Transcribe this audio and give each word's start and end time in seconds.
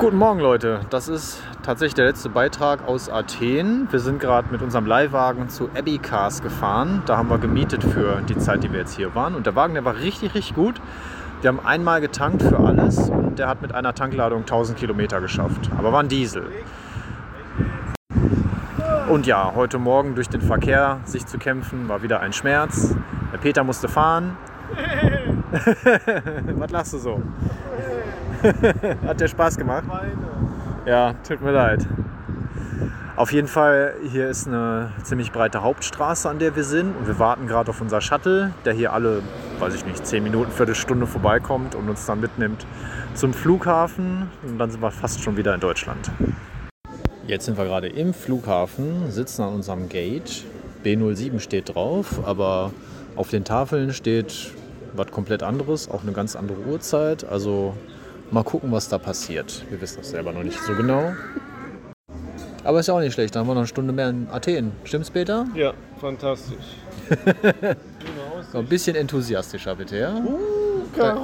Guten 0.00 0.16
Morgen 0.18 0.40
Leute, 0.40 0.80
das 0.90 1.06
ist 1.06 1.40
tatsächlich 1.62 1.94
der 1.94 2.06
letzte 2.06 2.28
Beitrag 2.28 2.86
aus 2.88 3.08
Athen. 3.08 3.86
Wir 3.92 4.00
sind 4.00 4.18
gerade 4.18 4.48
mit 4.50 4.60
unserem 4.60 4.86
Leihwagen 4.86 5.48
zu 5.48 5.70
Abbey 5.76 5.98
Cars 5.98 6.42
gefahren. 6.42 7.02
Da 7.06 7.16
haben 7.16 7.30
wir 7.30 7.38
gemietet 7.38 7.84
für 7.84 8.20
die 8.28 8.36
Zeit, 8.36 8.64
die 8.64 8.72
wir 8.72 8.80
jetzt 8.80 8.96
hier 8.96 9.14
waren. 9.14 9.36
Und 9.36 9.46
der 9.46 9.54
Wagen, 9.54 9.74
der 9.74 9.84
war 9.84 9.96
richtig, 9.96 10.34
richtig 10.34 10.56
gut. 10.56 10.80
Wir 11.42 11.48
haben 11.48 11.60
einmal 11.64 12.00
getankt 12.00 12.42
für 12.42 12.58
alles 12.58 13.08
und 13.08 13.38
der 13.38 13.46
hat 13.46 13.62
mit 13.62 13.72
einer 13.72 13.94
Tankladung 13.94 14.40
1000 14.40 14.76
Kilometer 14.76 15.20
geschafft. 15.20 15.70
Aber 15.78 15.92
war 15.92 16.02
ein 16.02 16.08
Diesel. 16.08 16.50
Und 19.08 19.26
ja, 19.26 19.52
heute 19.54 19.78
Morgen 19.78 20.16
durch 20.16 20.28
den 20.28 20.40
Verkehr 20.40 20.98
sich 21.04 21.24
zu 21.24 21.38
kämpfen, 21.38 21.88
war 21.88 22.02
wieder 22.02 22.18
ein 22.18 22.32
Schmerz. 22.32 22.96
Der 23.32 23.38
Peter 23.38 23.62
musste 23.62 23.88
fahren. 23.88 24.36
Was 26.56 26.70
lachst 26.72 26.94
du 26.94 26.98
so? 26.98 27.22
Hat 29.06 29.20
der 29.20 29.28
Spaß 29.28 29.56
gemacht? 29.56 29.84
Ja, 30.86 31.14
tut 31.26 31.40
mir 31.40 31.52
leid. 31.52 31.86
Auf 33.16 33.32
jeden 33.32 33.48
Fall, 33.48 33.94
hier 34.10 34.28
ist 34.28 34.46
eine 34.46 34.92
ziemlich 35.02 35.32
breite 35.32 35.62
Hauptstraße, 35.62 36.28
an 36.28 36.38
der 36.38 36.56
wir 36.56 36.64
sind. 36.64 36.94
Und 36.96 37.06
wir 37.06 37.18
warten 37.18 37.46
gerade 37.46 37.70
auf 37.70 37.80
unser 37.80 38.00
Shuttle, 38.00 38.52
der 38.64 38.74
hier 38.74 38.92
alle, 38.92 39.22
weiß 39.60 39.74
ich 39.74 39.86
nicht, 39.86 40.04
10 40.04 40.22
Minuten, 40.22 40.50
Viertelstunde 40.50 41.06
vorbeikommt 41.06 41.74
und 41.74 41.88
uns 41.88 42.04
dann 42.06 42.20
mitnimmt 42.20 42.66
zum 43.14 43.32
Flughafen. 43.32 44.28
Und 44.42 44.58
dann 44.58 44.70
sind 44.70 44.82
wir 44.82 44.90
fast 44.90 45.22
schon 45.22 45.36
wieder 45.36 45.54
in 45.54 45.60
Deutschland. 45.60 46.10
Jetzt 47.26 47.46
sind 47.46 47.56
wir 47.56 47.64
gerade 47.64 47.88
im 47.88 48.12
Flughafen, 48.12 49.10
sitzen 49.10 49.42
an 49.42 49.54
unserem 49.54 49.88
Gate. 49.88 50.44
B07 50.84 51.38
steht 51.38 51.74
drauf, 51.74 52.20
aber 52.26 52.72
auf 53.16 53.30
den 53.30 53.44
Tafeln 53.44 53.94
steht 53.94 54.50
was 54.92 55.10
komplett 55.10 55.42
anderes, 55.42 55.88
auch 55.88 56.02
eine 56.02 56.12
ganz 56.12 56.36
andere 56.36 56.58
Uhrzeit. 56.58 57.24
Also 57.24 57.74
mal 58.30 58.44
gucken, 58.44 58.72
was 58.72 58.88
da 58.88 58.98
passiert. 58.98 59.64
Wir 59.70 59.80
wissen 59.80 59.98
das 59.98 60.10
selber 60.10 60.32
noch 60.32 60.42
nicht 60.42 60.60
so 60.60 60.74
genau. 60.74 61.12
Aber 62.64 62.80
ist 62.80 62.86
ja 62.88 62.94
auch 62.94 63.00
nicht 63.00 63.12
schlecht, 63.12 63.34
dann 63.34 63.40
haben 63.40 63.48
wir 63.48 63.54
noch 63.54 63.60
eine 63.60 63.68
Stunde 63.68 63.92
mehr 63.92 64.08
in 64.08 64.26
Athen. 64.30 64.72
Stimmt's, 64.84 65.10
Peter? 65.10 65.46
Ja, 65.54 65.74
fantastisch. 66.00 66.64
So, 68.52 68.58
ein 68.58 68.66
bisschen 68.66 68.94
enthusiastischer 68.94 69.74
bitte, 69.74 69.98
ja? 69.98 70.14
Uh, 70.14 70.38
Da, 70.96 71.18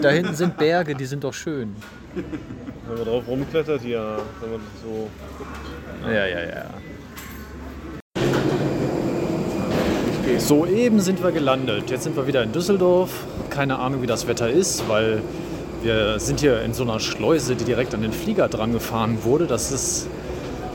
da 0.00 0.08
hinten 0.08 0.34
sind 0.34 0.56
Berge, 0.56 0.94
die 0.94 1.04
sind 1.04 1.22
doch 1.24 1.34
schön. 1.34 1.76
Wenn 2.14 2.96
man 2.96 3.04
drauf 3.04 3.28
rumklettert, 3.28 3.84
ja. 3.84 4.18
Wenn 4.40 4.52
man 4.52 4.60
so. 4.82 5.10
Ja, 6.08 6.26
ja, 6.26 6.40
ja. 6.40 6.64
Soeben 10.38 11.00
sind 11.00 11.22
wir 11.22 11.32
gelandet. 11.32 11.90
Jetzt 11.90 12.04
sind 12.04 12.16
wir 12.16 12.26
wieder 12.26 12.42
in 12.42 12.52
Düsseldorf. 12.52 13.24
Keine 13.50 13.78
Ahnung, 13.78 14.00
wie 14.00 14.06
das 14.06 14.26
Wetter 14.26 14.48
ist, 14.48 14.88
weil 14.88 15.22
wir 15.84 16.18
sind 16.18 16.40
hier 16.40 16.62
in 16.62 16.72
so 16.72 16.82
einer 16.82 16.98
Schleuse, 16.98 17.56
die 17.56 17.64
direkt 17.64 17.94
an 17.94 18.00
den 18.00 18.12
Flieger 18.12 18.48
dran 18.48 18.72
gefahren 18.72 19.18
wurde. 19.22 19.46
Das 19.46 19.70
ist 19.70 20.08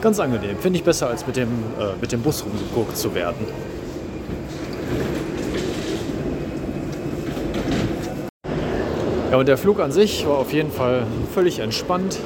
ganz 0.02 0.20
angenehm. 0.20 0.58
Finde 0.60 0.78
ich 0.78 0.86
besser, 0.86 1.10
als 1.10 1.26
mit 1.26 1.36
dem, 1.36 1.48
äh, 1.80 2.00
mit 2.00 2.12
dem 2.12 2.22
Bus 2.22 2.46
rumgeguckt 2.46 2.96
zu 2.96 3.16
werden. 3.16 3.46
Ja, 9.32 9.38
und 9.38 9.48
der 9.48 9.58
Flug 9.58 9.80
an 9.80 9.92
sich 9.92 10.28
war 10.28 10.38
auf 10.38 10.54
jeden 10.54 10.72
Fall 10.72 11.06
völlig 11.34 11.60
entspannt. 11.60 12.20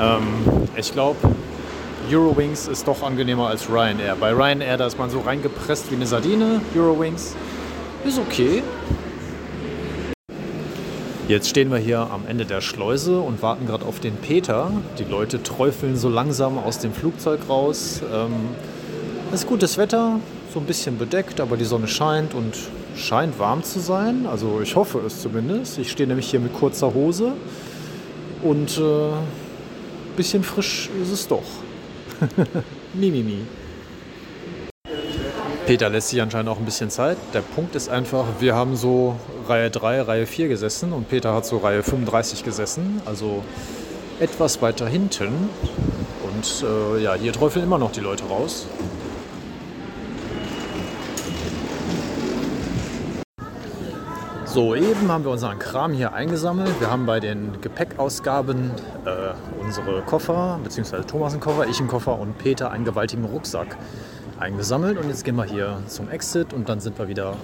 Ähm, 0.00 0.22
ich 0.76 0.92
glaube, 0.92 1.16
Eurowings 2.10 2.68
ist 2.68 2.86
doch 2.86 3.02
angenehmer 3.02 3.48
als 3.48 3.68
Ryanair. 3.68 4.16
Bei 4.18 4.32
Ryanair, 4.32 4.76
da 4.76 4.86
ist 4.86 4.98
man 4.98 5.10
so 5.10 5.20
reingepresst 5.20 5.90
wie 5.90 5.96
eine 5.96 6.06
Sardine. 6.06 6.60
Eurowings 6.76 7.34
ist 8.04 8.18
okay. 8.18 8.62
Jetzt 11.28 11.50
stehen 11.50 11.70
wir 11.70 11.76
hier 11.76 11.98
am 12.10 12.26
Ende 12.26 12.46
der 12.46 12.62
Schleuse 12.62 13.20
und 13.20 13.42
warten 13.42 13.66
gerade 13.66 13.84
auf 13.84 14.00
den 14.00 14.16
Peter. 14.16 14.72
Die 14.98 15.04
Leute 15.04 15.42
träufeln 15.42 15.94
so 15.94 16.08
langsam 16.08 16.56
aus 16.56 16.78
dem 16.78 16.94
Flugzeug 16.94 17.40
raus. 17.50 18.00
Ähm, 18.10 18.32
es 19.30 19.40
ist 19.40 19.46
gutes 19.46 19.76
Wetter, 19.76 20.20
so 20.54 20.58
ein 20.58 20.64
bisschen 20.64 20.96
bedeckt, 20.96 21.38
aber 21.38 21.58
die 21.58 21.66
Sonne 21.66 21.86
scheint 21.86 22.32
und 22.32 22.56
scheint 22.96 23.38
warm 23.38 23.62
zu 23.62 23.78
sein. 23.78 24.26
Also 24.26 24.62
ich 24.62 24.74
hoffe 24.74 25.00
es 25.06 25.20
zumindest. 25.20 25.76
Ich 25.76 25.90
stehe 25.90 26.08
nämlich 26.08 26.30
hier 26.30 26.40
mit 26.40 26.54
kurzer 26.54 26.94
Hose 26.94 27.34
und 28.42 28.78
äh, 28.78 29.10
bisschen 30.16 30.42
frisch 30.42 30.88
ist 31.02 31.12
es 31.12 31.28
doch. 31.28 31.44
Mimimi. 32.94 33.42
Peter 35.66 35.90
lässt 35.90 36.08
sich 36.08 36.22
anscheinend 36.22 36.48
auch 36.48 36.58
ein 36.58 36.64
bisschen 36.64 36.88
Zeit. 36.88 37.18
Der 37.34 37.42
Punkt 37.42 37.74
ist 37.74 37.90
einfach, 37.90 38.24
wir 38.40 38.54
haben 38.54 38.76
so 38.76 39.16
Reihe 39.48 39.70
3, 39.70 40.02
Reihe 40.02 40.26
4 40.26 40.48
gesessen 40.48 40.92
und 40.92 41.08
Peter 41.08 41.34
hat 41.34 41.46
so 41.46 41.58
Reihe 41.58 41.82
35 41.82 42.44
gesessen, 42.44 43.00
also 43.04 43.42
etwas 44.20 44.60
weiter 44.60 44.86
hinten. 44.86 45.48
Und 46.22 46.64
äh, 46.66 47.02
ja, 47.02 47.14
hier 47.14 47.32
träufeln 47.32 47.64
immer 47.64 47.78
noch 47.78 47.92
die 47.92 48.00
Leute 48.00 48.24
raus. 48.24 48.66
So, 54.44 54.74
eben 54.74 55.10
haben 55.12 55.24
wir 55.24 55.30
unseren 55.30 55.58
Kram 55.58 55.92
hier 55.92 56.14
eingesammelt. 56.14 56.80
Wir 56.80 56.90
haben 56.90 57.06
bei 57.06 57.20
den 57.20 57.60
Gepäckausgaben 57.60 58.70
äh, 59.04 59.62
unsere 59.62 60.02
Koffer, 60.02 60.58
beziehungsweise 60.64 61.06
Thomas 61.06 61.32
einen 61.32 61.40
Koffer, 61.40 61.66
ich 61.66 61.78
einen 61.78 61.88
Koffer 61.88 62.18
und 62.18 62.38
Peter 62.38 62.70
einen 62.70 62.84
gewaltigen 62.84 63.24
Rucksack 63.24 63.76
eingesammelt. 64.38 64.98
Und 64.98 65.08
jetzt 65.08 65.24
gehen 65.24 65.36
wir 65.36 65.44
hier 65.44 65.82
zum 65.86 66.10
Exit 66.10 66.52
und 66.52 66.68
dann 66.68 66.80
sind 66.80 66.98
wir 66.98 67.08
wieder 67.08 67.36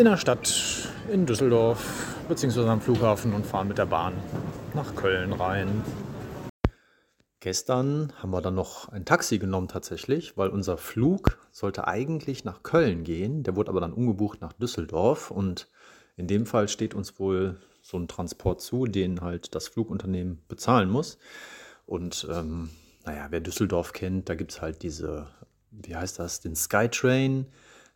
in 0.00 0.06
der 0.06 0.16
Stadt 0.16 0.88
in 1.12 1.26
Düsseldorf, 1.26 2.16
beziehungsweise 2.26 2.70
am 2.70 2.80
Flughafen 2.80 3.34
und 3.34 3.44
fahren 3.44 3.68
mit 3.68 3.76
der 3.76 3.84
Bahn 3.84 4.14
nach 4.72 4.94
Köln 4.94 5.34
rein. 5.34 5.84
Gestern 7.40 8.10
haben 8.16 8.30
wir 8.30 8.40
dann 8.40 8.54
noch 8.54 8.88
ein 8.88 9.04
Taxi 9.04 9.38
genommen 9.38 9.68
tatsächlich, 9.68 10.38
weil 10.38 10.48
unser 10.48 10.78
Flug 10.78 11.38
sollte 11.52 11.86
eigentlich 11.86 12.46
nach 12.46 12.62
Köln 12.62 13.04
gehen. 13.04 13.42
Der 13.42 13.56
wurde 13.56 13.68
aber 13.68 13.82
dann 13.82 13.92
umgebucht 13.92 14.40
nach 14.40 14.54
Düsseldorf 14.54 15.30
und 15.30 15.68
in 16.16 16.26
dem 16.26 16.46
Fall 16.46 16.68
steht 16.68 16.94
uns 16.94 17.20
wohl 17.20 17.58
so 17.82 17.98
ein 17.98 18.08
Transport 18.08 18.62
zu, 18.62 18.86
den 18.86 19.20
halt 19.20 19.54
das 19.54 19.68
Flugunternehmen 19.68 20.42
bezahlen 20.48 20.88
muss. 20.88 21.18
Und 21.84 22.26
ähm, 22.30 22.70
naja, 23.04 23.26
wer 23.28 23.40
Düsseldorf 23.40 23.92
kennt, 23.92 24.30
da 24.30 24.34
gibt 24.34 24.52
es 24.52 24.62
halt 24.62 24.82
diese, 24.82 25.26
wie 25.70 25.94
heißt 25.94 26.18
das, 26.18 26.40
den 26.40 26.56
Skytrain. 26.56 27.44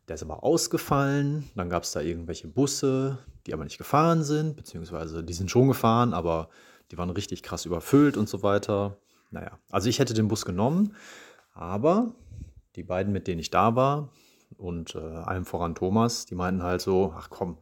Der 0.08 0.14
ist 0.14 0.22
aber 0.22 0.44
ausgefallen. 0.44 1.50
Dann 1.54 1.70
gab 1.70 1.84
es 1.84 1.92
da 1.92 2.00
irgendwelche 2.00 2.48
Busse, 2.48 3.18
die 3.46 3.54
aber 3.54 3.64
nicht 3.64 3.78
gefahren 3.78 4.22
sind, 4.22 4.56
beziehungsweise 4.56 5.24
die 5.24 5.32
sind 5.32 5.50
schon 5.50 5.68
gefahren, 5.68 6.12
aber 6.12 6.48
die 6.90 6.98
waren 6.98 7.10
richtig 7.10 7.42
krass 7.42 7.64
überfüllt 7.64 8.16
und 8.16 8.28
so 8.28 8.42
weiter. 8.42 8.98
Naja, 9.30 9.58
also 9.70 9.88
ich 9.88 9.98
hätte 9.98 10.14
den 10.14 10.28
Bus 10.28 10.44
genommen, 10.44 10.94
aber 11.54 12.14
die 12.76 12.82
beiden, 12.82 13.12
mit 13.12 13.26
denen 13.26 13.40
ich 13.40 13.50
da 13.50 13.74
war 13.74 14.10
und 14.58 14.94
äh, 14.94 14.98
allem 14.98 15.44
voran 15.44 15.74
Thomas, 15.74 16.26
die 16.26 16.34
meinten 16.34 16.62
halt 16.62 16.80
so, 16.80 17.14
ach 17.16 17.30
komm, 17.30 17.58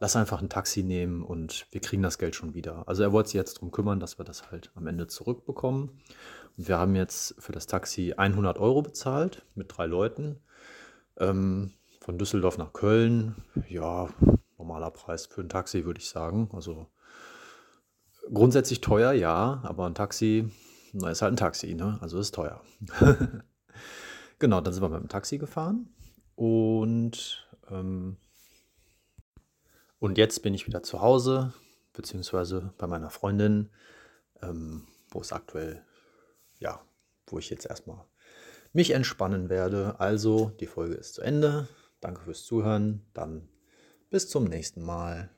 lass 0.00 0.16
einfach 0.16 0.42
ein 0.42 0.48
Taxi 0.48 0.82
nehmen 0.82 1.22
und 1.22 1.66
wir 1.70 1.80
kriegen 1.80 2.02
das 2.02 2.18
Geld 2.18 2.34
schon 2.34 2.54
wieder. 2.54 2.86
Also 2.86 3.02
er 3.02 3.12
wollte 3.12 3.30
sich 3.30 3.38
jetzt 3.38 3.56
darum 3.56 3.70
kümmern, 3.70 4.00
dass 4.00 4.18
wir 4.18 4.24
das 4.24 4.50
halt 4.50 4.70
am 4.74 4.86
Ende 4.86 5.06
zurückbekommen. 5.06 5.90
Und 6.56 6.68
wir 6.68 6.78
haben 6.78 6.94
jetzt 6.94 7.34
für 7.38 7.52
das 7.52 7.66
Taxi 7.66 8.14
100 8.16 8.58
Euro 8.58 8.82
bezahlt 8.82 9.42
mit 9.54 9.76
drei 9.76 9.86
Leuten. 9.86 10.40
Ähm, 11.18 11.72
von 12.00 12.16
Düsseldorf 12.16 12.56
nach 12.58 12.72
Köln, 12.72 13.36
ja, 13.68 14.08
normaler 14.56 14.90
Preis 14.90 15.26
für 15.26 15.42
ein 15.42 15.48
Taxi, 15.48 15.84
würde 15.84 16.00
ich 16.00 16.08
sagen. 16.08 16.48
Also 16.52 16.86
grundsätzlich 18.32 18.80
teuer, 18.80 19.12
ja, 19.12 19.60
aber 19.62 19.86
ein 19.86 19.94
Taxi, 19.94 20.50
na, 20.92 21.10
ist 21.10 21.22
halt 21.22 21.34
ein 21.34 21.36
Taxi, 21.36 21.74
ne? 21.74 21.98
Also 22.00 22.18
ist 22.18 22.34
teuer. 22.34 22.62
genau, 24.38 24.60
dann 24.60 24.72
sind 24.72 24.82
wir 24.82 24.88
mit 24.88 25.00
dem 25.00 25.08
Taxi 25.08 25.38
gefahren 25.38 25.88
und, 26.34 27.46
ähm, 27.70 28.16
und 29.98 30.18
jetzt 30.18 30.42
bin 30.42 30.54
ich 30.54 30.66
wieder 30.66 30.82
zu 30.82 31.00
Hause, 31.00 31.52
beziehungsweise 31.92 32.72
bei 32.78 32.86
meiner 32.86 33.10
Freundin, 33.10 33.70
ähm, 34.42 34.86
wo 35.10 35.20
es 35.20 35.32
aktuell, 35.32 35.84
ja, 36.58 36.80
wo 37.26 37.38
ich 37.38 37.50
jetzt 37.50 37.66
erstmal 37.66 38.04
mich 38.78 38.92
entspannen 38.92 39.48
werde. 39.48 39.98
Also, 39.98 40.52
die 40.60 40.66
Folge 40.68 40.94
ist 40.94 41.14
zu 41.14 41.20
Ende. 41.20 41.66
Danke 42.00 42.20
fürs 42.20 42.44
Zuhören. 42.44 43.02
Dann 43.12 43.48
bis 44.08 44.28
zum 44.28 44.44
nächsten 44.44 44.82
Mal. 44.82 45.30